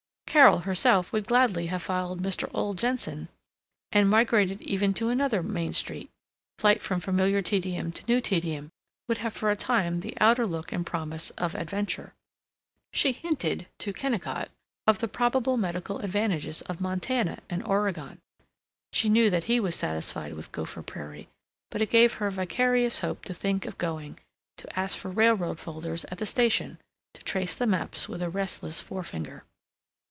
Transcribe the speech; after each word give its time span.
Carol 0.31 0.59
herself 0.59 1.11
would 1.11 1.27
gladly 1.27 1.65
have 1.67 1.81
followed 1.83 2.21
Mr. 2.23 2.49
Ole 2.53 2.73
Jenson, 2.73 3.27
and 3.91 4.09
migrated 4.09 4.61
even 4.61 4.93
to 4.93 5.09
another 5.09 5.43
Main 5.43 5.73
Street; 5.73 6.09
flight 6.57 6.81
from 6.81 7.01
familiar 7.01 7.41
tedium 7.41 7.91
to 7.91 8.05
new 8.07 8.21
tedium 8.21 8.71
would 9.09 9.17
have 9.17 9.33
for 9.33 9.51
a 9.51 9.57
time 9.57 9.99
the 9.99 10.15
outer 10.21 10.47
look 10.47 10.71
and 10.71 10.85
promise 10.85 11.31
of 11.31 11.53
adventure. 11.53 12.13
She 12.93 13.11
hinted 13.11 13.67
to 13.79 13.91
Kennicott 13.91 14.49
of 14.87 14.99
the 14.99 15.09
probable 15.09 15.57
medical 15.57 15.99
advantages 15.99 16.61
of 16.61 16.79
Montana 16.79 17.39
and 17.49 17.61
Oregon. 17.65 18.21
She 18.93 19.09
knew 19.09 19.29
that 19.29 19.43
he 19.43 19.59
was 19.59 19.75
satisfied 19.75 20.33
with 20.35 20.53
Gopher 20.53 20.81
Prairie, 20.81 21.27
but 21.69 21.81
it 21.81 21.89
gave 21.89 22.13
her 22.13 22.31
vicarious 22.31 23.01
hope 23.01 23.25
to 23.25 23.33
think 23.33 23.65
of 23.65 23.77
going, 23.77 24.17
to 24.59 24.79
ask 24.79 24.97
for 24.97 25.11
railroad 25.11 25.59
folders 25.59 26.05
at 26.05 26.19
the 26.19 26.25
station, 26.25 26.77
to 27.15 27.21
trace 27.21 27.53
the 27.53 27.67
maps 27.67 28.07
with 28.07 28.21
a 28.21 28.29
restless 28.29 28.79
forefinger. 28.79 29.43